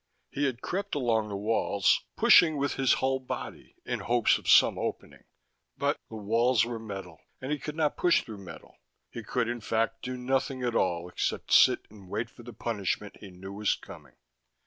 He 0.31 0.45
had 0.45 0.61
crept 0.63 0.95
along 0.95 1.29
the 1.29 1.35
walls, 1.37 2.05
pushing 2.15 2.57
with 2.57 2.73
his 2.73 2.93
whole 2.93 3.19
body 3.19 3.75
in 3.85 3.99
hopes 3.99 4.39
of 4.39 4.49
some 4.49 4.79
opening. 4.79 5.25
But 5.77 5.99
the 6.09 6.15
walls 6.15 6.65
were 6.65 6.79
metal 6.79 7.21
and 7.39 7.51
he 7.51 7.59
could 7.59 7.75
not 7.75 7.97
push 7.97 8.23
through 8.23 8.39
metal. 8.39 8.79
He 9.11 9.21
could, 9.21 9.47
in 9.47 9.61
fact, 9.61 10.01
do 10.01 10.17
nothing 10.17 10.63
at 10.63 10.73
all 10.73 11.07
except 11.07 11.53
sit 11.53 11.85
and 11.91 12.09
wait 12.09 12.31
for 12.31 12.41
the 12.41 12.51
punishment 12.51 13.17
he 13.19 13.29
knew 13.29 13.53
was 13.53 13.75
coming. 13.75 14.15